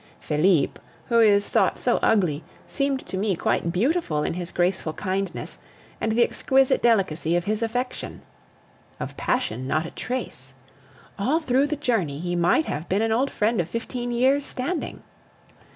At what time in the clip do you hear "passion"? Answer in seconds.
9.15-9.67